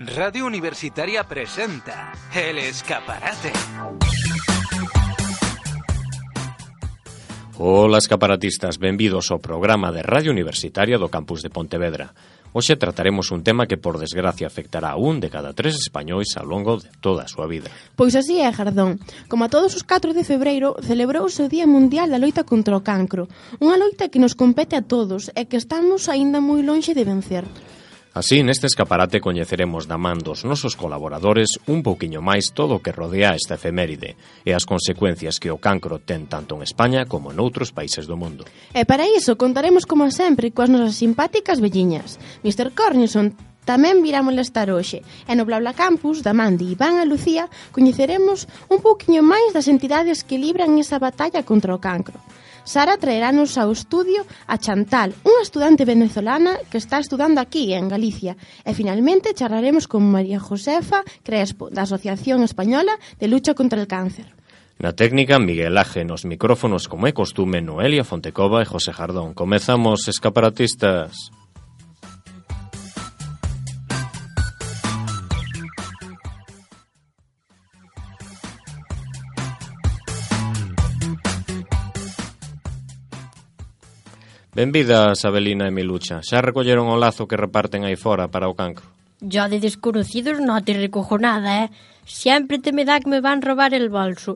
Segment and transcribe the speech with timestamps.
[0.00, 3.50] Radio Universitaria presenta El Escaparate.
[7.58, 12.14] Ola escaparatistas, benvidos ao programa de Radio Universitaria do Campus de Pontevedra.
[12.54, 16.46] Hoxe trataremos un tema que por desgracia afectará a un de cada tres españois ao
[16.46, 17.66] longo de toda a súa vida.
[17.98, 19.02] Pois así é, Jardón.
[19.26, 22.86] Como a todos os 4 de febreiro, celebrouse o Día Mundial da Loita contra o
[22.86, 23.26] Cancro,
[23.58, 27.42] unha loita que nos compete a todos e que estamos aínda moi lonxe de vencer.
[28.14, 32.90] Así, neste escaparate coñeceremos da man dos nosos colaboradores un pouquiño máis todo o que
[32.90, 37.38] rodea esta efeméride e as consecuencias que o cancro ten tanto en España como en
[37.38, 38.48] outros países do mundo.
[38.72, 42.16] E para iso contaremos como sempre coas nosas simpáticas velliñas.
[42.42, 42.72] Mr.
[42.72, 43.36] Cornison
[43.68, 48.48] tamén virá molestar hoxe e no Blabla Campus da man de Iván a Lucía coñeceremos
[48.72, 52.16] un pouquiño máis das entidades que libran esa batalla contra o cancro.
[52.68, 58.36] Sara traerános ao estudio a Chantal, unha estudante venezolana que está estudando aquí, en Galicia.
[58.60, 64.28] E finalmente charraremos con María Josefa Crespo, da Asociación Española de Lucha contra el Cáncer.
[64.76, 69.32] Na técnica, Miguel Aje, nos micrófonos como é costume Noelia Fontecova e José Jardón.
[69.32, 71.32] Comezamos, escaparatistas.
[84.58, 86.18] Benvidas, Abelina e Milucha.
[86.18, 88.90] Xa recolleron o lazo que reparten aí fora para o cancro?
[89.22, 91.70] Yo de desconocidos no te recojo nada, ¿eh?
[92.02, 94.34] Siempre te me da que me van a robar el bolso.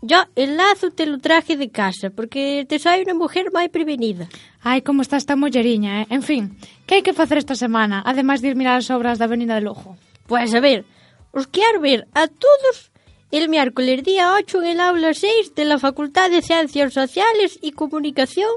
[0.00, 4.24] Yo el lazo te lo traje de casa porque te soy una mujer moi prevenida.
[4.64, 6.06] Ai, como está esta molleriña, eh?
[6.08, 6.56] En fin,
[6.88, 9.68] que hai que facer esta semana, ademais de ir mirar as obras da Avenida de
[9.68, 10.00] Lujo?
[10.24, 10.88] Pues a ver,
[11.36, 12.88] os quero ver a todos
[13.36, 17.76] el miércoles día 8 en el aula 6 de la Facultad de Ciencias Sociales y
[17.76, 18.48] Comunicación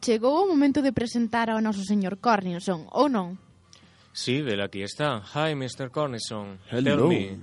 [0.00, 3.36] chegou o momento de presentar ao noso señor Cornison, ou non?
[4.10, 5.22] Sí, de la está.
[5.36, 5.92] Hi, Mr.
[5.92, 6.58] Cornison.
[6.72, 7.06] Hello.
[7.06, 7.38] Tell me,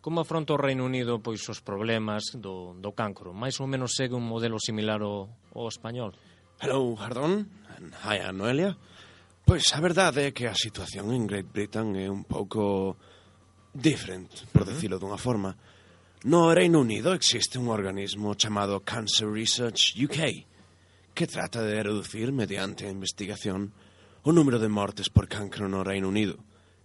[0.00, 3.34] como afronta o Reino Unido pois os problemas do, do cancro?
[3.34, 6.14] Mais ou menos segue un modelo similar ao, ao español?
[6.62, 7.50] Hello, Hardón.
[8.06, 8.78] Hi, Noelia.
[9.44, 12.96] Pois a verdade é que a situación en Great Britain é un pouco
[13.74, 15.56] different, por decirlo dunha forma.
[16.24, 20.44] No Reino Unido existe un organismo chamado Cancer Research UK,
[21.18, 23.74] que trata de reducir mediante a investigación
[24.22, 26.38] o número de mortes por cancro no Reino Unido.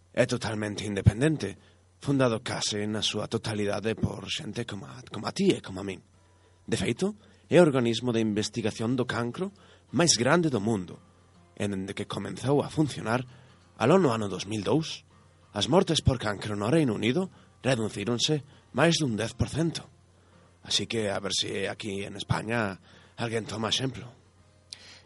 [0.09, 1.53] É totalmente independente,
[2.01, 5.85] fundado case na súa totalidade por xente como a, como a ti e como a
[5.85, 6.01] min.
[6.65, 7.13] De feito,
[7.45, 9.53] é o organismo de investigación do cancro
[9.93, 10.97] máis grande do mundo,
[11.53, 13.21] e dende que comenzou a funcionar,
[13.77, 17.29] aló no ano 2002, as mortes por cancro no Reino Unido
[17.61, 18.41] reducironse
[18.73, 20.65] máis dun 10%.
[20.65, 22.81] Así que a ver se si aquí en España
[23.13, 24.22] alguén toma exemplo.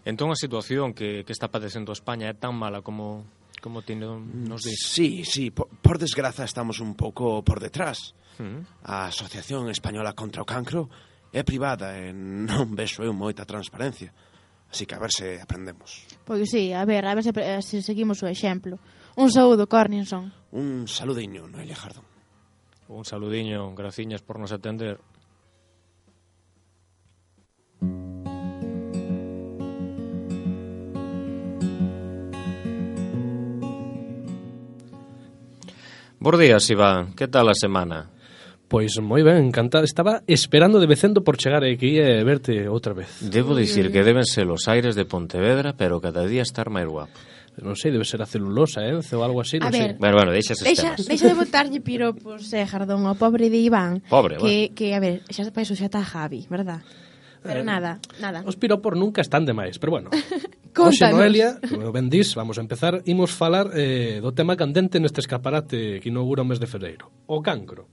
[0.05, 3.25] Entón a situación que, que está padecendo España é tan mala como,
[3.61, 4.79] como tiene, nos diz?
[4.83, 8.13] Sí, sí, por, por desgraza estamos un pouco por detrás.
[8.39, 8.63] Mm.
[8.85, 10.87] A Asociación Española contra o Cancro
[11.33, 14.13] é privada e non vexo eu moita transparencia.
[14.71, 16.03] Así que a ver se aprendemos.
[16.23, 18.79] Pois sí, a ver, a ver se, eh, se seguimos o exemplo.
[19.15, 20.31] Un saúdo, Corninson.
[20.51, 22.05] Un saludiño, Noelia Jardón.
[22.87, 24.99] Un saludiño, graciñas por nos atender.
[36.19, 37.13] Bos días, Iván.
[37.13, 38.09] Que tal a semana?
[38.67, 39.85] Pois moi ben, encantado.
[39.87, 43.07] Estaba esperando de vecendo por chegar e que eh, ia verte outra vez.
[43.23, 47.15] Debo dicir que deben ser os aires de Pontevedra, pero cada día estar máis guapo.
[47.63, 48.93] Non sei, debe ser a celulosa, eh?
[48.93, 49.81] ou algo así, non A sei.
[49.81, 51.07] ver, Bueno, bueno, deixa esos deixa, temas.
[51.09, 54.03] deixa de botarlle piropos, eh, Jardón, ao pobre de Iván.
[54.11, 56.83] Pobre, que, que, a ver, xa para iso xa está Javi, verdad?
[57.41, 58.43] Pero eh, nada, nada.
[58.43, 60.11] Os piropos nunca están de máis, pero bueno.
[60.77, 61.17] Contanos.
[61.17, 65.97] Noelia, como ben dis, vamos a empezar, imos falar eh, do tema candente neste escaparate
[65.97, 67.89] que inaugura o mes de febreiro, o cancro.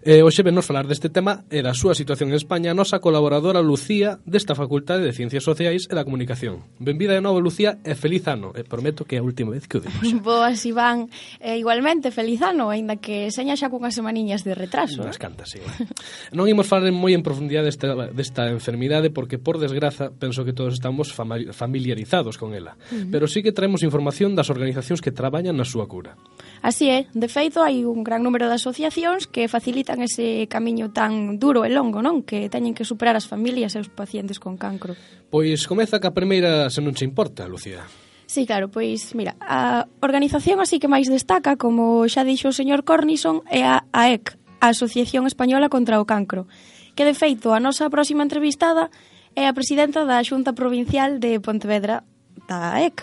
[0.00, 3.60] E hoxe venos falar deste tema e da súa situación en España a nosa colaboradora
[3.60, 6.64] Lucía desta Facultade de Ciencias Sociais e da Comunicación.
[6.80, 8.56] Benvida de novo, Lucía, e feliz ano.
[8.56, 10.00] E prometo que é a última vez que o demos.
[10.24, 11.12] Boas, Iván.
[11.36, 15.04] E igualmente, feliz ano, aínda que seña xa cunhas semaniñas de retraso.
[15.04, 15.24] Unhas eh?
[15.28, 15.60] cantas, sí.
[16.36, 20.80] non imos falar moi en profundidade desta, desta enfermidade porque, por desgraza, penso que todos
[20.80, 22.80] estamos familiarizados con ela.
[22.88, 23.12] Uh -huh.
[23.12, 26.16] Pero sí que traemos información das organizacións que traballan na súa cura.
[26.64, 27.04] Así é.
[27.12, 31.70] De feito, hai un gran número de asociacións que facilitan ese camiño tan duro e
[31.74, 32.22] longo, non?
[32.22, 34.94] Que teñen que superar as familias e os pacientes con cancro.
[35.26, 37.82] Pois comeza ca primeira, se non se importa, Lucía.
[38.30, 42.86] Sí, claro, pois, mira, a organización así que máis destaca, como xa dixo o señor
[42.86, 46.46] Cornison, é a AEC, a Asociación Española contra o Cancro,
[46.94, 48.86] que, de feito, a nosa próxima entrevistada
[49.34, 52.06] é a presidenta da Xunta Provincial de Pontevedra,
[52.46, 53.02] da AEC.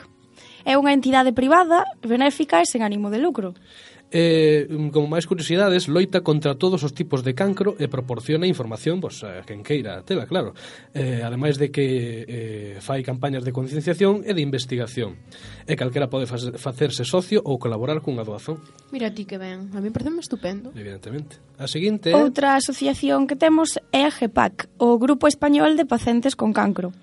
[0.64, 3.52] É unha entidade privada, benéfica e sen ánimo de lucro.
[4.10, 9.04] Eh, mm, como máis curiosidades, loita contra todos os tipos de cancro e proporciona información
[9.04, 10.56] pois, a quen queira tela, claro.
[10.96, 15.20] Eh, ademais de que eh, fai campañas de concienciación e de investigación.
[15.68, 18.64] E calquera pode facerse socio ou colaborar cunha doazón.
[18.96, 20.72] Mira ti que ben, a mí pareceme estupendo.
[20.72, 21.44] Evidentemente.
[21.60, 22.16] A seguinte...
[22.16, 26.96] Outra asociación que temos é a GEPAC, o Grupo Español de Pacientes con Cancro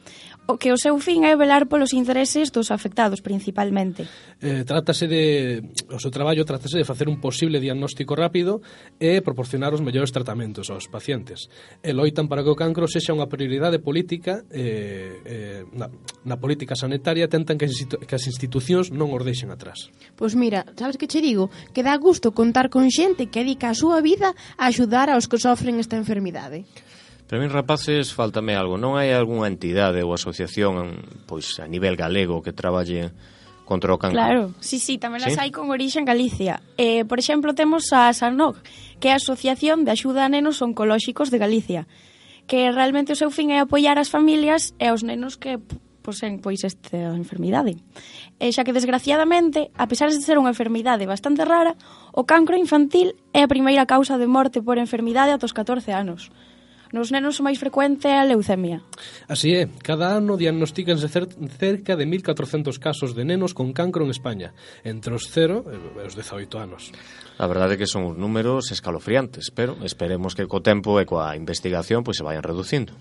[0.47, 4.05] o que o seu fin é velar polos intereses dos afectados principalmente.
[4.45, 8.61] Eh, trátase de o seu traballo trátase de facer un posible diagnóstico rápido
[9.01, 11.49] e proporcionar os mellores tratamentos aos pacientes.
[11.81, 15.89] E loitan para que o cancro sexa unha prioridade política eh, eh, na,
[16.29, 17.65] na política sanitaria tentan que,
[18.05, 19.89] que as institucións non os deixen atrás.
[20.13, 21.49] Pois mira, sabes que che digo?
[21.73, 25.41] Que dá gusto contar con xente que dedica a súa vida a axudar aos que
[25.41, 26.69] sofren esta enfermidade.
[27.29, 28.77] Pero a rapaces, faltame algo.
[28.77, 33.17] Non hai algunha entidade ou asociación pois a nivel galego que traballe
[33.65, 34.21] contra o cancro?
[34.21, 35.33] Claro, sí, sí, tamén ¿Sí?
[35.41, 36.61] hai con orixe en Galicia.
[36.77, 38.61] Eh, por exemplo, temos a SANOC,
[39.01, 41.89] que é a Asociación de Axuda a Nenos Oncolóxicos de Galicia,
[42.45, 45.57] que realmente o seu fin é apoiar as familias e aos nenos que
[46.05, 47.81] poseen pois esta enfermidade.
[48.37, 51.73] E xa que desgraciadamente, a pesar de ser unha enfermidade bastante rara,
[52.13, 56.29] o cancro infantil é a primeira causa de morte por enfermidade atos 14 anos.
[56.95, 58.79] Nos nenos o máis frecuente é a leucemia.
[59.27, 61.27] Así é, cada ano diagnostícanse cer
[61.59, 64.55] cerca de 1.400 casos de nenos con cancro en España,
[64.87, 66.95] entre os 0 e os 18 anos.
[67.35, 71.35] A verdade é que son uns números escalofriantes, pero esperemos que co tempo e coa
[71.35, 72.95] investigación pois se vayan reducindo.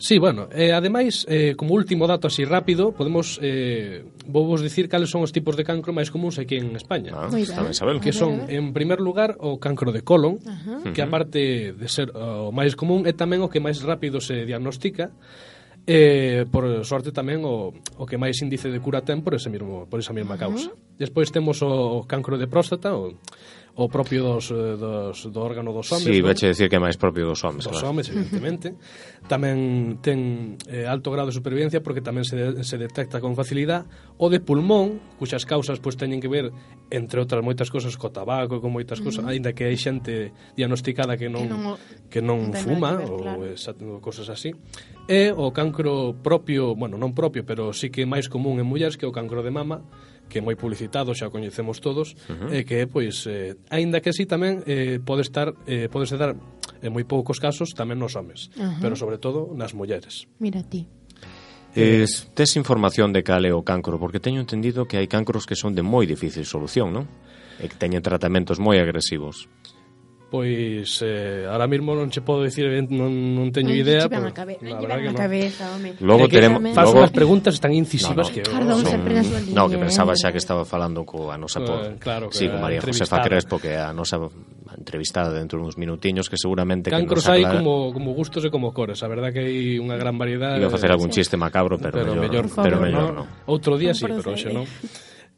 [0.00, 4.88] Sí, bueno, eh, ademais, eh, como último dato así rápido, podemos eh, vou vos dicir
[4.88, 7.12] cales son os tipos de cancro máis comuns aquí en España.
[7.12, 8.00] Ah, está ben saber.
[8.00, 10.88] Que son, en primer lugar, o cancro de colon, Ajá.
[10.96, 14.48] que aparte de ser eh, o máis común, é tamén o que máis rápido se
[14.48, 15.12] diagnostica,
[15.86, 19.88] Eh, por sorte tamén o, o que máis índice de cura ten por, ese mismo,
[19.88, 20.70] por esa mesma causa.
[21.00, 23.16] Despois temos o cancro de próstata, o
[23.80, 26.04] o propio dos, eh, dos, do órgano dos homes.
[26.04, 27.64] Sí, sí, veche decir que é máis propio dos homes.
[27.64, 27.96] Dos claro.
[27.96, 28.76] homes, evidentemente.
[29.28, 33.88] tamén ten eh, alto grado de supervivencia porque tamén se, de, se detecta con facilidade
[34.16, 36.52] o de pulmón, cuxas causas pois pues, teñen que ver,
[36.90, 41.16] entre outras moitas cosas, co tabaco, con moitas mm cosas, aínda que hai xente diagnosticada
[41.16, 41.48] que non,
[42.10, 43.40] que non, que non fuma que ver, claro.
[43.40, 43.72] ou esa,
[44.04, 44.52] cosas así.
[45.08, 49.00] E o cancro propio, bueno, non propio, pero sí que é máis común en mulleres
[49.00, 49.82] que o cancro de mama,
[50.30, 52.54] que é moi publicitado, xa o coñecemos todos, uh -huh.
[52.54, 56.38] e que pois eh, aínda que así tamén eh, pode estar eh, pode dar
[56.80, 58.80] en moi poucos casos tamén nos homes, uh -huh.
[58.80, 60.30] pero sobre todo nas mulleres.
[60.38, 60.86] Mira ti.
[61.74, 65.54] Es, tes información de cal é o cancro, porque teño entendido que hai cancros que
[65.54, 67.06] son de moi difícil solución, non?
[67.62, 69.46] E que teñen tratamentos moi agresivos.
[70.30, 74.62] Pois eh, ahora mismo non che podo dicir non, non teño non, idea pero, cabe,
[74.62, 75.74] non llevan na cabeza, no.
[75.74, 75.98] home.
[75.98, 77.02] Logo que teremos Faz logo...
[77.02, 78.94] unhas preguntas tan incisivas no, no, que Perdón, son...
[78.94, 80.22] se prendas o No, que pensaba eh.
[80.22, 83.74] xa que estaba falando co a nosa eh, claro, sí, con María Josefa Crespo que
[83.74, 84.22] a nosa
[84.78, 87.58] entrevistada dentro de uns minutiños que seguramente Cancros que nos aclara...
[87.58, 90.76] como, como gustos e como cores a verdad que hai unha gran variedade Iba a
[90.78, 93.24] facer algún chiste macabro pero, pero mellor, mellor, pero mellor no.
[93.50, 94.62] Outro día sí, pero hoxe non.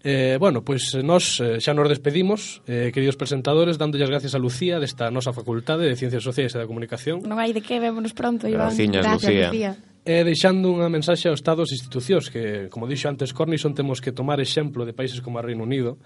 [0.04, 4.10] Eh, bueno, pois pues, eh, nós eh, xa nos despedimos, eh, queridos presentadores, dándolle as
[4.10, 7.22] gracias a Lucía desta nosa Facultade de Ciencias Sociais e da Comunicación.
[7.22, 8.74] Non hai de que, vémonos pronto, Iván.
[8.74, 9.48] Gracias, Lucía.
[9.54, 14.02] Lucía e deixando unha mensaxe aos estados e institucións que, como dixo antes Cornison, temos
[14.02, 16.02] que tomar exemplo de países como o Reino Unido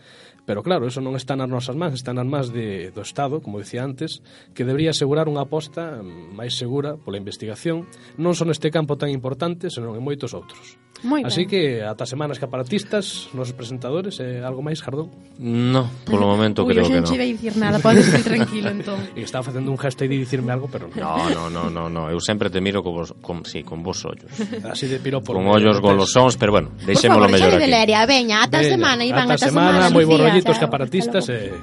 [0.47, 3.57] pero claro, eso non está nas nosas mans está nas mans de, do Estado, como
[3.57, 4.21] dicía antes
[4.53, 7.89] que debería asegurar unha aposta máis segura pola investigación
[8.21, 11.51] non son este campo tan importante, senón en moitos outros Moi Así ben.
[11.53, 15.13] que ata semanas caparatistas, nosos presentadores, eh, algo máis, Jardón?
[15.37, 17.13] No, polo momento Uy, creo que non.
[17.13, 18.97] Ui, xa dicir nada, podes ir tranquilo entón.
[19.17, 20.97] E estaba facendo un gesto aí de dicirme algo, pero non.
[20.97, 22.03] No, no, no, no, no.
[22.09, 24.27] eu sempre te miro como, con, sí, con vos ollos.
[24.67, 27.63] Así de piro por Con ollos golosóns, pero bueno, deixémolo mellor aquí.
[27.63, 29.87] Por favor, de Leria, veña, ata semana, Iván, ata, ata semana.
[29.87, 31.55] semana moi borrollitos caparatistas e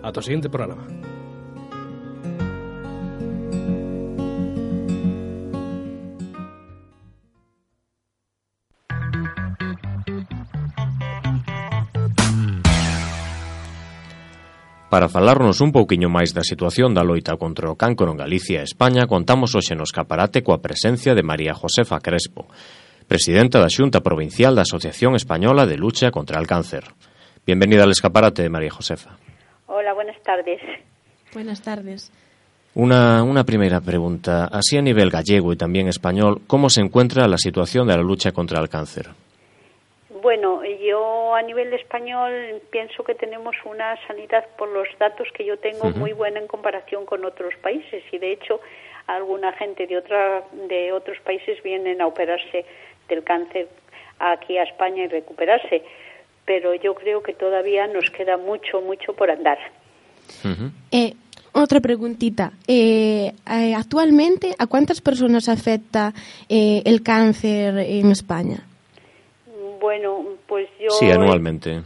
[0.00, 0.86] ata o seguinte programa.
[14.94, 18.68] Para falarnos un pouquiño máis da situación da loita contra o cancro en Galicia e
[18.70, 22.46] España, contamos hoxe no escaparate coa presencia de María Josefa Crespo,
[23.10, 26.94] presidenta da Xunta Provincial da Asociación Española de Lucha contra el Cáncer.
[27.42, 29.18] Bienvenida al escaparate, María Josefa.
[29.66, 30.62] Hola, buenas tardes.
[31.34, 32.14] Buenas tardes.
[32.78, 34.46] Una, una primera pregunta.
[34.46, 38.30] Así a nivel gallego y también español, ¿cómo se encuentra la situación de la lucha
[38.30, 39.10] contra el cáncer?
[40.24, 45.58] Bueno, yo a nivel español pienso que tenemos una sanidad, por los datos que yo
[45.58, 48.58] tengo, muy buena en comparación con otros países y de hecho
[49.06, 52.64] alguna gente de, otra, de otros países vienen a operarse
[53.06, 53.68] del cáncer
[54.18, 55.82] aquí a España y recuperarse.
[56.46, 59.58] Pero yo creo que todavía nos queda mucho, mucho por andar.
[60.90, 61.12] Eh,
[61.52, 62.50] outra preguntita.
[62.66, 66.14] Eh, eh, actualmente, a cuántas personas afecta
[66.48, 68.64] eh, el cáncer en España?
[69.84, 70.88] Bueno, pues yo...
[70.92, 71.82] Sí, anualmente.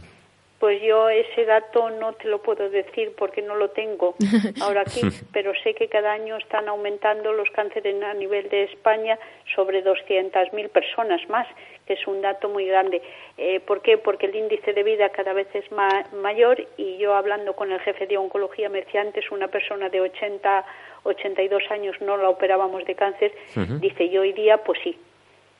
[0.57, 4.15] Pues yo ese dato no te lo puedo decir porque no lo tengo
[4.61, 5.01] ahora aquí,
[5.33, 9.17] pero sé que cada año están aumentando los cánceres a nivel de España
[9.55, 11.45] sobre 200.000 personas más,
[11.85, 13.01] que es un dato muy grande.
[13.37, 13.97] Eh, ¿Por qué?
[13.97, 17.79] Porque el índice de vida cada vez es ma- mayor y yo hablando con el
[17.81, 20.65] jefe de oncología me decía antes una persona de 80,
[21.03, 23.31] 82 años no la operábamos de cáncer,
[23.79, 24.97] dice y hoy día pues sí.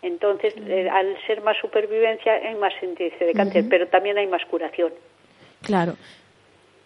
[0.01, 4.43] Entonces, eh, al ser más supervivencia hay más índice de cáncer, pero también hay más
[4.49, 4.91] curación.
[5.61, 5.93] Claro.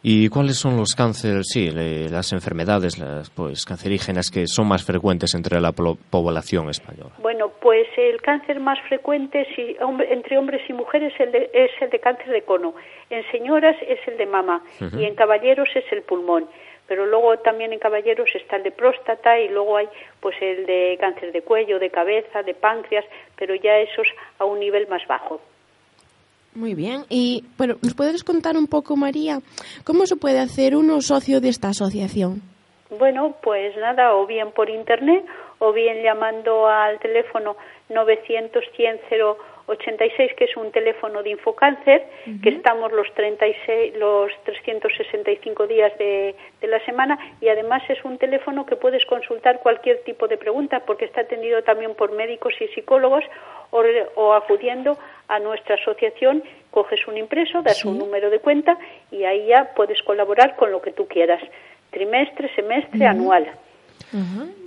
[0.06, 4.84] ¿Y cuáles son los cánceres, sí, le- las enfermedades las, pues, cancerígenas que son más
[4.84, 7.12] frecuentes entre la población española?
[7.22, 11.72] Bueno, pues el cáncer más frecuente si, hombre- entre hombres y mujeres el de- es
[11.82, 12.74] el de cáncer de cono.
[13.10, 14.62] En señoras es el de mama
[14.98, 16.48] y en caballeros es el pulmón.
[16.88, 19.88] Pero luego también en caballeros está el de próstata y luego hay
[20.20, 23.06] pues el de cáncer de cuello, de cabeza, de páncreas,
[23.38, 24.08] pero ya esos
[24.40, 25.40] a un nivel más bajo.
[26.56, 27.06] Muy bien.
[27.10, 29.40] Y, bueno, ¿nos puedes contar un poco, María,
[29.86, 32.42] cómo se puede hacer uno socio de esta asociación?
[32.92, 35.26] Bueno, pues nada, o bien por internet
[35.60, 37.56] o bien llamando al teléfono
[37.90, 39.00] 900 100
[39.68, 42.06] 086, que es un teléfono de Infocáncer,
[42.42, 48.18] que estamos los 36, los 365 días de, de la semana y además es un
[48.18, 52.68] teléfono que puedes consultar cualquier tipo de pregunta porque está atendido también por médicos y
[52.70, 53.24] psicólogos
[53.72, 53.84] o,
[54.16, 58.78] o acudiendo a nuestra asociación, coges un impreso, das un número de cuenta
[59.12, 61.42] y ahí ya puedes colaborar con lo que tú quieras
[61.94, 63.50] trimestre, semestre, anual.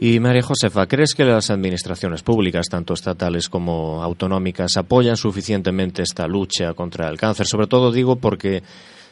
[0.01, 6.27] Y María Josefa, ¿crees que las administraciones públicas, tanto estatales como autonómicas, apoyan suficientemente esta
[6.27, 7.47] lucha contra el cáncer?
[7.47, 8.63] Sobre todo digo porque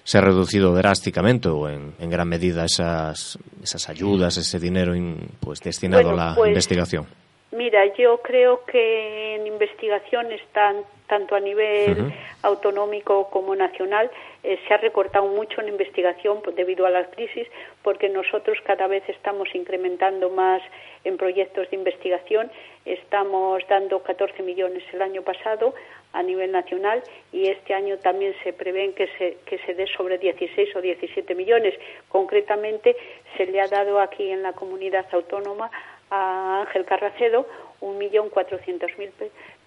[0.03, 5.29] se ha reducido drásticamente o en, en gran medida esas, esas ayudas, ese dinero in-
[5.41, 7.07] pues destinado Bueno, a la pues, investigación.
[7.55, 14.11] Mira, yo creo que en investigación están tanto a nivel autonómico como nacional.
[14.43, 17.47] Eh, se ha recortado mucho en investigación pues, debido a la crisis
[17.85, 20.63] porque nosotros cada vez estamos incrementando más
[21.05, 22.51] en proyectos de investigación.
[22.85, 25.75] Estamos dando 14 millones el año pasado
[26.13, 30.19] a nivel nacional y este año también se prevén que se, que se dé sobre
[30.19, 31.75] 16 o 17 millones.
[32.09, 32.97] Concretamente
[33.37, 35.71] se le ha dado aquí en la comunidad autónoma
[36.11, 37.47] a Ángel Carracedo
[37.81, 39.11] un millón cuatrocientos mil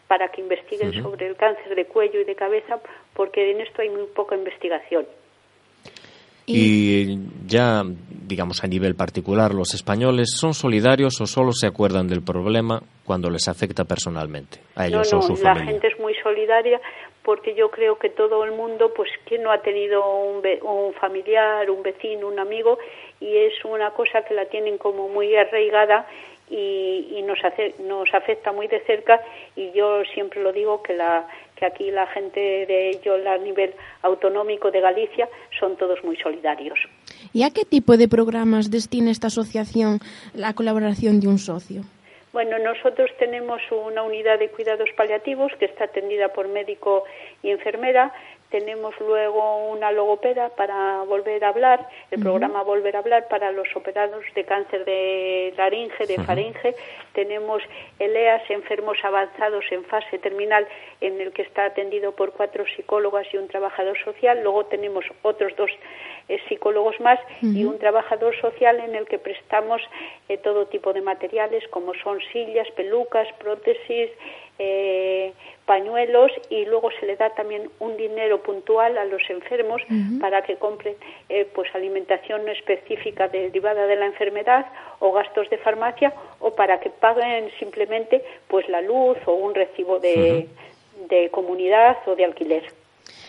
[0.08, 2.80] para que investiguen sobre el cáncer de cuello y de cabeza
[3.14, 5.06] porque en esto hay muy poca investigación.
[6.50, 7.84] Y ya
[8.28, 13.30] digamos a nivel particular, los españoles son solidarios o solo se acuerdan del problema cuando
[13.30, 15.72] les afecta personalmente a ellos no, no, o su la familia?
[15.74, 16.80] gente es muy solidaria
[17.28, 21.70] porque yo creo que todo el mundo, pues, ¿quién no ha tenido un, un familiar,
[21.70, 22.80] un vecino, un amigo?
[23.20, 26.08] Y es una cosa que la tienen como muy arraigada
[26.50, 29.20] y, y nos, hace, nos afecta muy de cerca
[29.58, 33.74] y yo siempre lo digo que la que aquí la gente de ellos a nivel
[34.04, 35.28] autonómico de Galicia
[35.60, 36.80] son todos muy solidarios.
[37.34, 40.00] ¿Y a qué tipo de programas destina esta asociación
[40.34, 41.82] la colaboración de un socio?
[42.38, 47.04] Bueno, nosotros tenemos una unidad de cuidados paliativos que está atendida por médico
[47.42, 48.14] y enfermera.
[48.50, 53.68] Tenemos luego una logopeda para volver a hablar, el programa Volver a hablar para los
[53.76, 56.74] operados de cáncer de laringe, de faringe.
[57.14, 57.62] Tenemos
[58.00, 60.66] ELEAS, enfermos avanzados en fase terminal,
[61.02, 64.42] en el que está atendido por cuatro psicólogas y un trabajador social.
[64.42, 65.72] Luego tenemos otros dos
[66.30, 69.82] eh, psicólogos más y un trabajador social en el que prestamos
[70.30, 74.10] eh, todo tipo de materiales como son sillas, pelucas, prótesis,
[74.60, 75.34] eh,
[75.68, 79.82] pañuelos y luego se le da también un dinero puntual a los enfermos
[80.20, 80.96] para que compren
[81.30, 84.66] eh, pues alimentación específica derivada de la enfermedad
[85.00, 90.00] o gastos de farmacia o para que paguen simplemente pues la luz o un recibo
[90.00, 90.48] de,
[91.10, 92.64] de comunidad o de alquiler.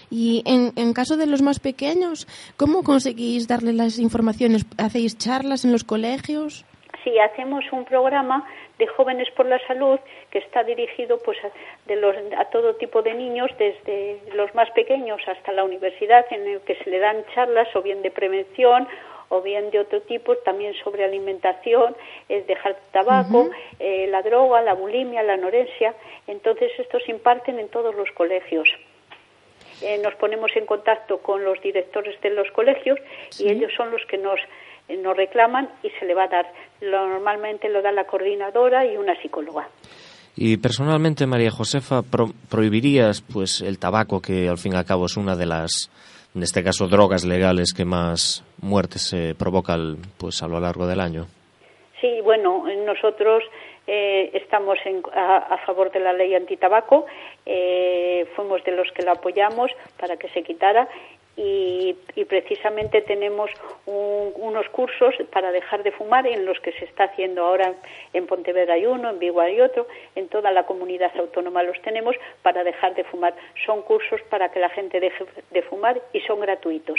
[0.08, 2.26] Y en, en caso de los más pequeños,
[2.56, 4.64] ¿cómo conseguís darle las informaciones?
[4.78, 6.64] ¿Hacéis charlas en los colegios?
[7.04, 8.46] Sí, hacemos un programa
[8.78, 10.00] de jóvenes por la salud
[10.30, 11.50] que está dirigido pues a,
[11.86, 16.46] de los, a todo tipo de niños desde los más pequeños hasta la universidad en
[16.46, 18.88] el que se le dan charlas o bien de prevención
[19.28, 21.94] o bien de otro tipo también sobre alimentación
[22.28, 25.94] es dejar tabaco eh, la droga la bulimia la anorexia.
[26.26, 28.68] Entonces estos se imparten en todos los colegios.
[29.82, 32.98] Eh, nos ponemos en contacto con los directores de los colegios
[33.38, 34.40] y ellos son los que nos
[34.96, 36.52] nos reclaman y se le va a dar.
[36.80, 39.68] Lo, normalmente lo da la coordinadora y una psicóloga.
[40.36, 45.06] Y personalmente, María Josefa, pro- prohibirías pues el tabaco, que al fin y al cabo
[45.06, 45.90] es una de las,
[46.34, 50.86] en este caso, drogas legales que más muertes eh, provoca al- pues a lo largo
[50.86, 51.26] del año.
[52.00, 53.42] Sí, bueno, nosotros
[53.88, 57.06] eh, estamos en- a, a favor de la ley antitabaco,
[57.44, 60.86] eh, fuimos de los que la apoyamos para que se quitara
[61.38, 63.48] y, y precisamente tenemos
[63.86, 67.74] un- unos cursos para dejar de fumar en los que se está haciendo ahora
[68.12, 72.16] en Pontevedra hay uno, en Vigo hay otro, en toda la comunidad autónoma los tenemos
[72.42, 73.34] para dejar de fumar.
[73.64, 76.98] Son cursos para que la gente deje de fumar y son gratuitos.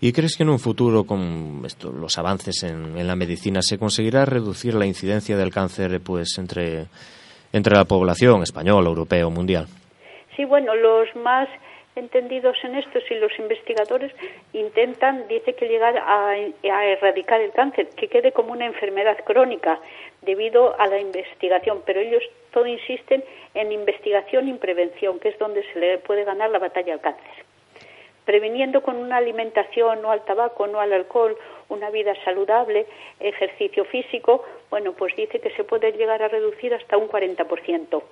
[0.00, 3.78] ¿Y crees que en un futuro, con esto, los avances en, en la medicina, se
[3.78, 6.86] conseguirá reducir la incidencia del cáncer pues entre,
[7.52, 9.66] entre la población española, europea o mundial?
[10.34, 11.48] Sí, bueno, los más
[11.94, 14.12] entendidos en esto y los investigadores
[14.52, 19.78] intentan, dice que llegar a, a erradicar el cáncer, que quede como una enfermedad crónica
[20.22, 23.24] debido a la investigación, pero ellos todo insisten
[23.54, 27.44] en investigación y prevención, que es donde se le puede ganar la batalla al cáncer.
[28.24, 31.36] Previniendo con una alimentación no al tabaco, no al alcohol,
[31.68, 32.86] una vida saludable,
[33.18, 38.02] ejercicio físico, bueno, pues dice que se puede llegar a reducir hasta un 40%.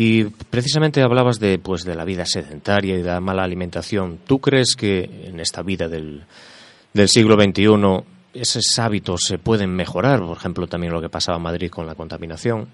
[0.00, 4.20] Y precisamente hablabas de, pues, de la vida sedentaria y de la mala alimentación.
[4.28, 6.22] ¿Tú crees que en esta vida del,
[6.94, 10.20] del siglo XXI esos hábitos se pueden mejorar?
[10.20, 12.68] Por ejemplo, también lo que pasaba en Madrid con la contaminación.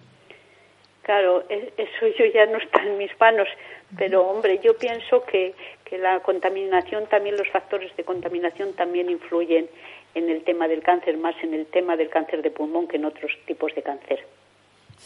[1.00, 3.48] Claro, e- eso yo ya no está en mis manos,
[3.96, 5.54] pero hombre, yo pienso que,
[5.86, 9.66] que la contaminación, también los factores de contaminación también influyen
[10.14, 13.06] en el tema del cáncer, más en el tema del cáncer de pulmón que en
[13.06, 14.26] otros tipos de cáncer.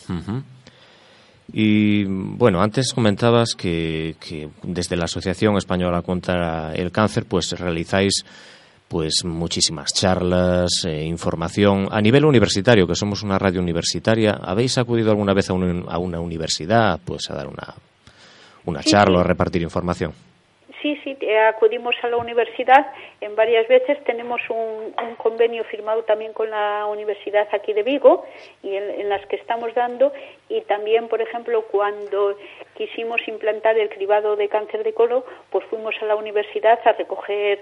[0.08, 0.42] Ujú.
[1.52, 8.24] Y bueno, antes comentabas que, que desde la Asociación Española contra el Cáncer, pues realizáis
[8.86, 14.32] pues muchísimas charlas, eh, información a nivel universitario, que somos una radio universitaria.
[14.42, 17.74] ¿Habéis acudido alguna vez a, un- a una universidad, pues a dar una,
[18.64, 19.24] una Sí, charla o sí.
[19.24, 20.12] a repartir información?
[20.80, 24.02] Sí, sí, eh, acudimos a la universidad en varias veces.
[24.04, 28.24] Tenemos un, convenio firmado también con la universidad aquí de Vigo
[28.62, 30.12] y en, en las que estamos dando.
[30.48, 32.36] Y también, por ejemplo, cuando
[32.76, 37.58] quisimos implantar el cribado de cáncer de colon, pues fuimos a la universidad a recoger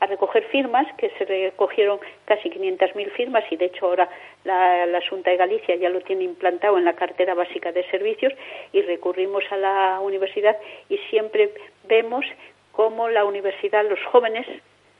[0.00, 4.08] a recoger firmas, que se recogieron casi 500.000 firmas y de hecho ahora
[4.44, 8.32] la, la Junta de Galicia ya lo tiene implantado en la cartera básica de servicios
[8.72, 10.56] y recurrimos a la universidad
[10.88, 11.50] y siempre
[11.86, 12.24] vemos
[12.80, 14.46] cómo la universidad, los jóvenes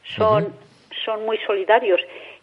[0.05, 0.55] son,
[1.03, 1.99] son muy solidarios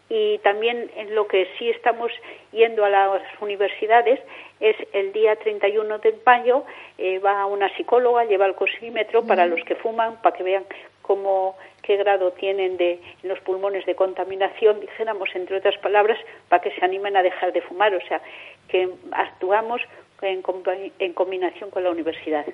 [0.10, 2.12] y también en lo que sí estamos
[2.52, 4.20] yendo a las universidades
[4.60, 6.64] es el día 31 de mayo
[6.98, 10.64] eh, va una psicóloga, lleva el cosímetro para los que fuman, para que vean
[11.04, 16.18] cómo qué grado tienen de, en los pulmones de contaminación, dijéramos, entre otras palabras,
[16.50, 17.94] para que se animen a dejar de fumar.
[17.94, 18.24] O sea,
[18.70, 19.84] que actuamos
[20.24, 20.42] en,
[20.98, 22.48] en combinación con la universidad.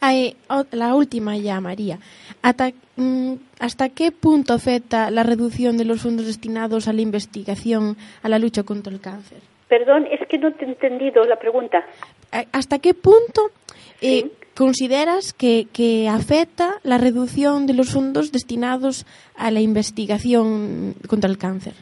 [0.00, 0.36] Hay,
[0.72, 1.98] la última ya, María.
[2.42, 7.96] ¿Hasta, mm, ¿Hasta qué punto afecta la reducción de los fondos destinados a la investigación,
[8.22, 9.38] a la lucha contra el cáncer?
[9.68, 11.84] Perdón, es que no te he entendido la pregunta.
[12.52, 13.50] ¿Hasta qué punto
[14.00, 14.32] eh, ¿Sí?
[14.56, 21.38] consideras que, que afecta la reducción de los fondos destinados a la investigación contra el
[21.38, 21.74] cáncer?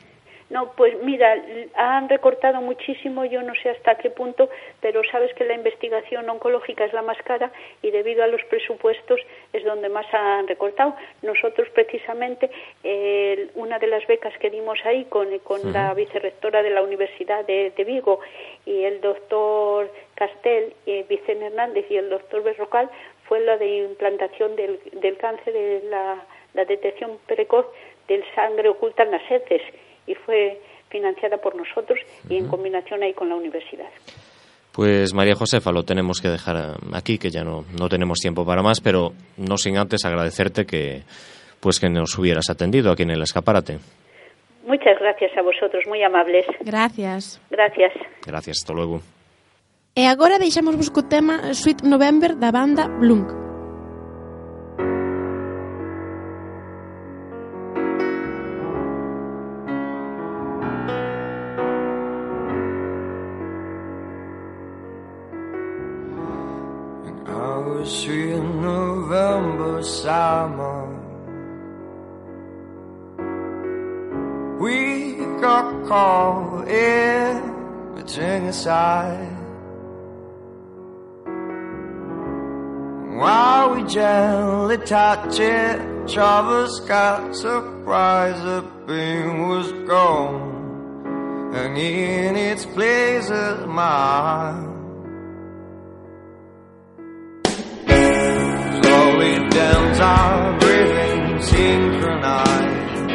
[0.51, 1.37] No, pues mira,
[1.75, 4.49] han recortado muchísimo, yo no sé hasta qué punto,
[4.81, 9.21] pero sabes que la investigación oncológica es la más cara y debido a los presupuestos
[9.53, 10.97] es donde más han recortado.
[11.21, 12.51] Nosotros precisamente,
[12.83, 15.29] eh, una de las becas que dimos ahí con,
[15.71, 18.21] la vicerrectora de la Universidad de, de, Vigo
[18.65, 22.89] y el doctor Castel, y Vicente Hernández y el doctor Berrocal
[23.25, 27.67] fue la de implantación del, del cáncer, de la, la detección precoz
[28.07, 29.61] del sangre oculta en las heces
[30.09, 33.89] y fue financiada por nosotros y en combinación ahí con la universidad.
[34.73, 38.63] Pues María Josefa, lo tenemos que dejar aquí, que ya no, no tenemos tiempo para
[38.63, 41.03] más, pero no sin antes agradecerte que,
[41.61, 43.79] pues que nos hubieras atendido aquí en el escaparate.
[44.65, 46.47] Muchas gracias a vosotros, muy amables.
[46.61, 47.41] Gracias.
[47.51, 47.93] Gracias.
[48.25, 49.01] Gracias, hasta luego.
[49.97, 53.48] E agora deixamos vos co tema Sweet November da banda Blunk.
[74.59, 79.37] We got caught in between the side.
[83.19, 92.65] While we gently touch it, Travis got surprised the pain was gone, and in its
[92.65, 94.78] place a smile.
[99.51, 103.11] Downs our breathing synchronized.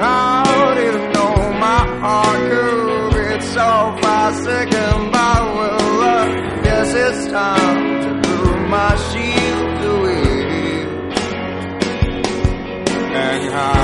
[0.00, 0.74] I
[1.14, 1.34] know
[1.66, 3.68] my heart could beat so
[4.02, 5.00] fast again?
[5.12, 10.82] But well, I it's time to put my shield away.
[13.14, 13.81] And how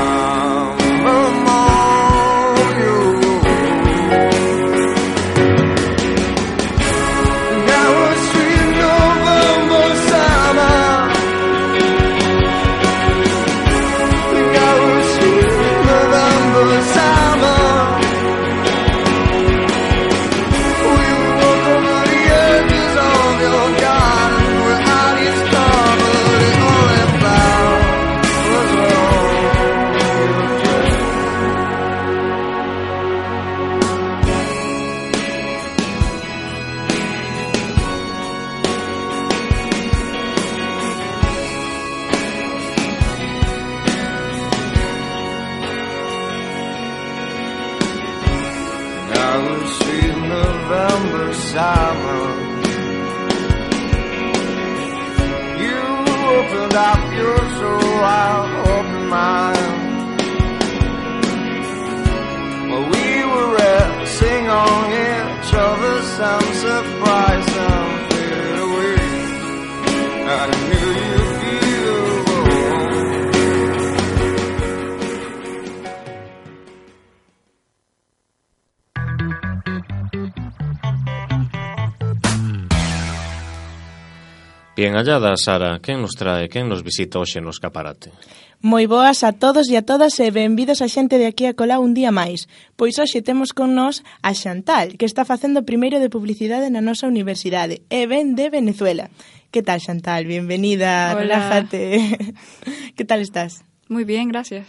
[84.79, 85.81] Bien hallada, Sara.
[85.81, 88.15] Quen nos trae, quen nos visita hoxe no escaparate?
[88.63, 91.83] Moi boas a todos e a todas e benvidos a xente de aquí a Colá
[91.83, 92.47] un día máis.
[92.79, 97.11] Pois hoxe temos con nós a Xantal, que está facendo primeiro de publicidade na nosa
[97.11, 99.11] universidade, e ven de Venezuela.
[99.51, 100.31] Que tal, Xantal?
[100.31, 101.27] Bienvenida, Hola.
[101.27, 101.99] relájate.
[102.95, 103.67] que tal estás?
[103.91, 104.63] Moi bien, gracias.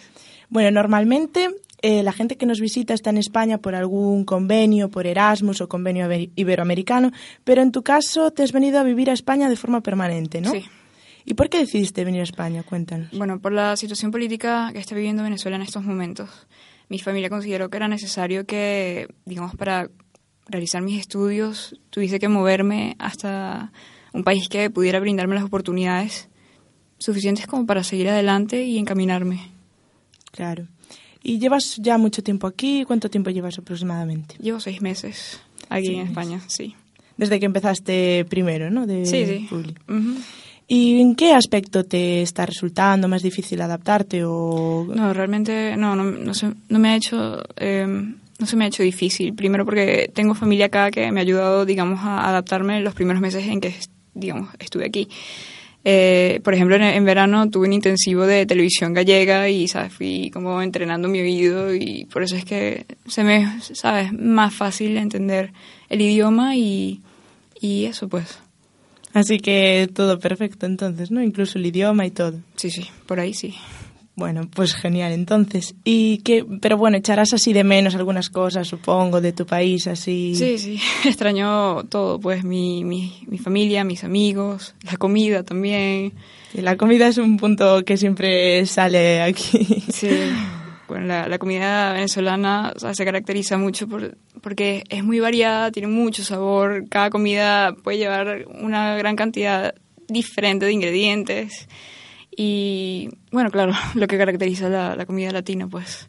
[0.49, 5.07] Bueno, normalmente eh, la gente que nos visita está en España por algún convenio, por
[5.07, 7.11] Erasmus o convenio iber- iberoamericano,
[7.43, 10.51] pero en tu caso te has venido a vivir a España de forma permanente, ¿no?
[10.51, 10.65] Sí.
[11.25, 12.63] ¿Y por qué decidiste venir a España?
[12.63, 13.09] Cuéntanos.
[13.11, 16.29] Bueno, por la situación política que está viviendo Venezuela en estos momentos,
[16.89, 19.89] mi familia consideró que era necesario que, digamos, para
[20.47, 23.71] realizar mis estudios, tuviese que moverme hasta
[24.11, 26.29] un país que pudiera brindarme las oportunidades
[26.97, 29.51] suficientes como para seguir adelante y encaminarme.
[30.31, 30.65] Claro.
[31.21, 32.83] ¿Y llevas ya mucho tiempo aquí?
[32.85, 34.35] ¿Cuánto tiempo llevas aproximadamente?
[34.39, 36.09] Llevo seis meses aquí en meses.
[36.09, 36.75] España, sí.
[37.17, 38.87] Desde que empezaste primero, ¿no?
[38.87, 39.49] De Sí, sí.
[40.67, 44.87] ¿Y en qué aspecto te está resultando más difícil adaptarte o...?
[44.87, 47.43] No, realmente no, no, no, se, no me ha hecho...
[47.57, 49.33] Eh, no se me ha hecho difícil.
[49.33, 53.45] Primero porque tengo familia acá que me ha ayudado, digamos, a adaptarme los primeros meses
[53.45, 53.75] en que,
[54.13, 55.09] digamos, estuve aquí.
[55.91, 59.91] Eh, por ejemplo, en, en, verano tuve un intensivo de televisión gallega y, ¿sabes?
[59.91, 64.13] Fui como entrenando mi oído y por eso es que se me, ¿sabes?
[64.13, 65.51] Más fácil entender
[65.89, 67.01] el idioma y,
[67.59, 68.37] y eso, pues.
[69.13, 71.23] Así que todo perfecto entonces, ¿no?
[71.23, 72.39] Incluso el idioma y todo.
[72.55, 73.55] Sí, sí, por ahí sí.
[74.19, 75.75] Bueno, pues genial entonces.
[75.85, 80.35] Y que, pero bueno, echarás así de menos algunas cosas, supongo, de tu país, así.
[80.35, 86.11] Sí, sí, extraño todo, pues mi, mi, mi familia, mis amigos, la comida también.
[86.53, 89.85] La comida es un punto que siempre sale aquí.
[89.89, 90.09] Sí,
[90.89, 95.71] bueno, la, la comida venezolana o sea, se caracteriza mucho por, porque es muy variada,
[95.71, 99.75] tiene mucho sabor, cada comida puede llevar una gran cantidad
[100.09, 101.69] diferente de ingredientes.
[102.35, 106.07] Y bueno, claro, lo que caracteriza la, la comida latina, pues.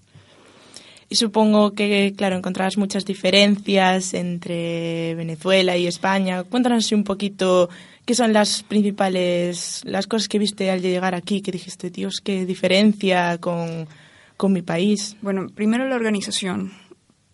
[1.13, 6.45] Y supongo que, claro, encontrarás muchas diferencias entre Venezuela y España.
[6.45, 7.69] Cuéntanos un poquito
[8.05, 12.47] qué son las principales, las cosas que viste al llegar aquí, que dijiste, Dios, qué
[12.47, 13.89] diferencia con,
[14.37, 15.17] con mi país.
[15.21, 16.73] Bueno, primero la organización,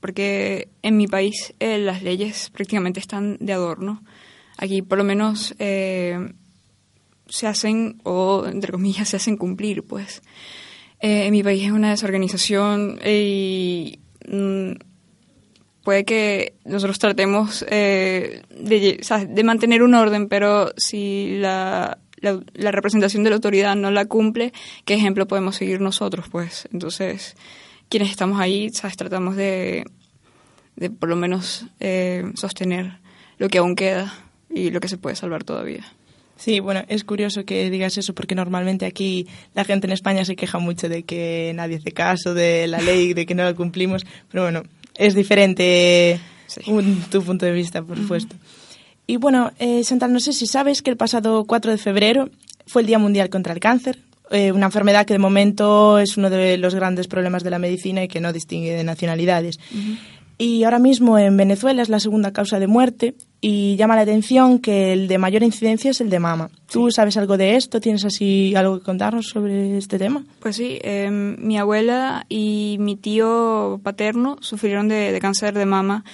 [0.00, 4.02] porque en mi país eh, las leyes prácticamente están de adorno.
[4.56, 6.32] Aquí por lo menos eh,
[7.28, 10.22] se hacen, o entre comillas, se hacen cumplir, pues.
[11.00, 14.72] Eh, en mi país es una desorganización y mm,
[15.82, 23.24] puede que nosotros tratemos eh, de, mantener un orden, pero si la, la, la, representación
[23.24, 24.52] de la autoridad no la cumple,
[24.84, 26.26] ¿qué ejemplo podemos seguir nosotros?
[26.30, 27.36] Pues entonces,
[27.88, 28.96] quienes estamos ahí, ¿sabes?
[28.96, 29.84] tratamos de,
[30.76, 32.98] de por lo menos eh, sostener
[33.38, 34.14] lo que aún queda
[34.48, 35.84] y lo que se puede salvar todavía.
[36.36, 40.36] Sí, bueno, es curioso que digas eso porque normalmente aquí la gente en España se
[40.36, 44.04] queja mucho de que nadie hace caso de la ley, de que no la cumplimos,
[44.30, 44.62] pero bueno,
[44.96, 46.60] es diferente sí.
[46.66, 48.36] un, tu punto de vista, por supuesto.
[49.06, 52.28] Y bueno, eh, Chantal, no sé si sabes que el pasado 4 de febrero
[52.66, 53.98] fue el Día Mundial contra el Cáncer,
[54.30, 58.02] eh, una enfermedad que de momento es uno de los grandes problemas de la medicina
[58.02, 59.58] y que no distingue de nacionalidades.
[59.72, 59.98] Uh -huh.
[60.38, 64.58] Y ahora mismo en Venezuela es la segunda causa de muerte y llama la atención
[64.58, 66.50] que el de mayor incidencia es el de mama.
[66.70, 67.80] ¿Tú sabes algo de esto?
[67.80, 70.24] ¿Tienes así algo que contarnos sobre este tema?
[70.40, 76.04] Pues sí, eh, mi abuela y mi tío paterno sufrieron de, de, cáncer de mama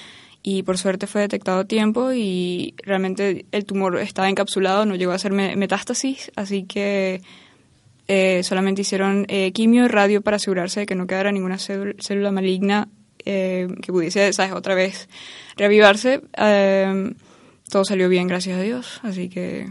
[0.43, 5.13] y por suerte fue detectado a tiempo y realmente el tumor estaba encapsulado, no llegó
[5.13, 7.23] a ser metástasis, así que
[8.09, 12.33] eh, solamente hicieron eh, quimio y radio para asegurarse de que no quedara ninguna célula
[12.33, 12.89] maligna
[13.25, 15.09] eh, que pudiese, ¿sabes?, otra vez
[15.57, 16.23] reavivarse.
[16.37, 17.13] Eh,
[17.71, 19.69] todo salió bien, gracias a Dios, así que...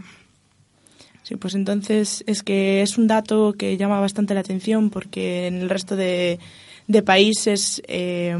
[1.24, 5.60] Sí, pues entonces es que es un dato que llama bastante la atención porque en
[5.60, 6.40] el resto de,
[6.88, 8.36] de países eh,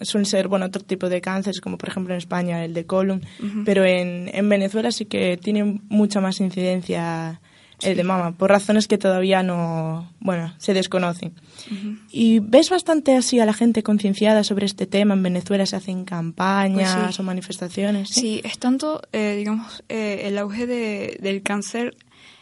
[0.00, 3.20] suelen ser, bueno, otro tipo de cánceres, como por ejemplo en España el de colon,
[3.38, 3.62] uh -huh.
[3.66, 7.38] pero en, en Venezuela sí que tiene mucha más incidencia
[7.82, 11.32] el de mama, por razones que todavía no, bueno, se desconocen.
[11.70, 11.98] Uh -huh.
[12.10, 15.14] ¿Y ves bastante así a la gente concienciada sobre este tema?
[15.14, 17.22] En Venezuela se hacen campañas pues sí.
[17.22, 18.08] o manifestaciones.
[18.08, 18.20] ¿sí?
[18.20, 21.94] sí, es tanto, eh, digamos, eh, el auge de, del cáncer,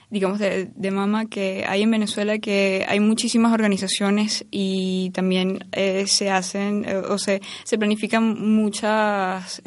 [0.08, 6.04] digamos, de, de, mama que hay en Venezuela que hay muchísimas organizaciones y también eh,
[6.06, 9.60] se hacen, o se, se planifican muchas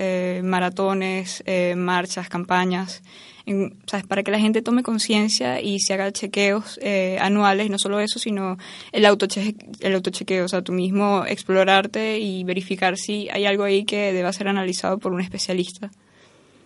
[0.44, 1.44] maratones,
[1.76, 3.02] marchas, campañas
[3.48, 4.06] en, ¿sabes?
[4.06, 8.20] para que la gente tome conciencia y se haga chequeos eh, anuales, no solo eso,
[8.20, 8.58] sino
[8.92, 13.86] el, autoche el autochequeo, o sea, tú mismo explorarte y verificar si hay algo ahí
[13.86, 15.90] que deba ser analizado por un especialista.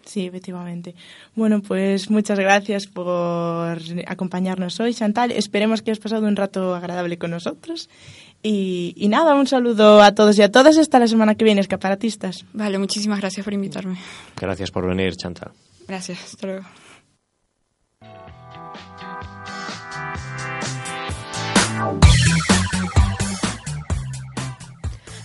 [0.06, 0.96] Sí, efectivamente.
[1.36, 5.32] Bueno, pues muchas gracias por acompañarnos hoy, Chantal.
[5.32, 7.90] Esperemos que hayas pasado un rato agradable con nosotros.
[8.44, 10.78] Y, y, nada, un saludo a todos y a todas.
[10.78, 12.46] Hasta la semana que viene, escaparatistas.
[12.54, 13.98] Vale, muchísimas gracias por invitarme.
[14.36, 15.52] Gracias por venir, Chantal.
[15.88, 16.66] Gracias, hasta luego.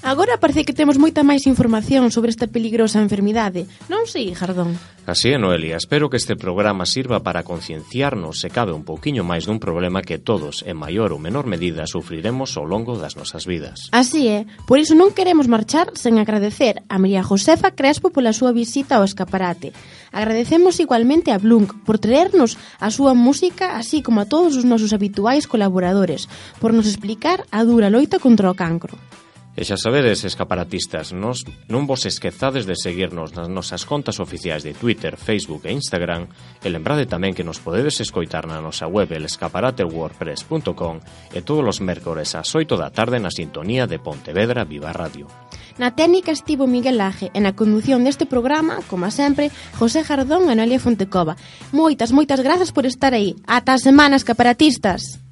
[0.07, 3.67] Agora parece que temos moita máis información sobre esta peligrosa enfermidade.
[3.91, 4.79] Non sei, Jardón?
[5.03, 5.75] Así é, Noelia.
[5.75, 10.23] Espero que este programa sirva para concienciarnos se cabe un pouquiño máis dun problema que
[10.23, 13.91] todos, en maior ou menor medida, sufriremos ao longo das nosas vidas.
[13.91, 14.47] Así é.
[14.71, 19.07] Por iso non queremos marchar sen agradecer a María Josefa Crespo pola súa visita ao
[19.11, 19.75] escaparate
[20.13, 24.93] Agradecemos igualmente a Blunk por traernos a súa música así como a todos os nosos
[24.93, 26.29] habituais colaboradores
[26.63, 28.95] por nos explicar a dura loita contra o cancro.
[29.57, 31.41] E xa sabedes, escaparatistas, nos
[31.73, 36.29] non vos esquezades de seguirnos nas nosas contas oficiais de Twitter, Facebook e Instagram
[36.61, 41.01] e lembrade tamén que nos podedes escoitar na nosa web elescaparaterwordpress.com
[41.33, 45.25] e todos os mércores ás 8 da tarde na sintonía de Pontevedra Viva Radio.
[45.81, 49.49] Na técnica estivo Miguel Laje e na condución deste programa, como sempre,
[49.81, 51.41] José Jardón e Noelia Fontecova.
[51.73, 53.33] Moitas, moitas grazas por estar aí.
[53.49, 55.26] Ata a semana, escaparatistas!